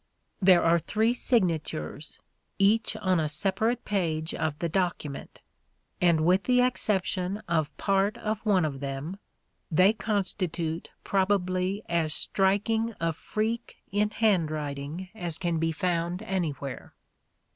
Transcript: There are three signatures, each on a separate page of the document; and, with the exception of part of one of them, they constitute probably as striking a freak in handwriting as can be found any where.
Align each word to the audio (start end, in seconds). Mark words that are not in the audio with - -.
There 0.41 0.63
are 0.63 0.79
three 0.79 1.13
signatures, 1.13 2.19
each 2.57 2.95
on 2.95 3.19
a 3.19 3.29
separate 3.29 3.85
page 3.85 4.33
of 4.33 4.57
the 4.57 4.67
document; 4.67 5.41
and, 6.01 6.21
with 6.25 6.45
the 6.45 6.59
exception 6.61 7.43
of 7.47 7.77
part 7.77 8.17
of 8.17 8.39
one 8.43 8.65
of 8.65 8.79
them, 8.79 9.17
they 9.69 9.93
constitute 9.93 10.89
probably 11.03 11.83
as 11.87 12.15
striking 12.15 12.95
a 12.99 13.13
freak 13.13 13.77
in 13.91 14.09
handwriting 14.09 15.09
as 15.13 15.37
can 15.37 15.59
be 15.59 15.71
found 15.71 16.23
any 16.23 16.49
where. 16.49 16.95